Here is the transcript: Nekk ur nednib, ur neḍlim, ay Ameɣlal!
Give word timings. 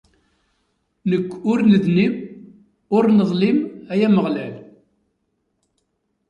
Nekk 1.09 1.29
ur 1.51 1.59
nednib, 1.69 2.15
ur 2.95 3.03
neḍlim, 3.17 3.57
ay 3.91 4.01
Ameɣlal! 4.07 4.55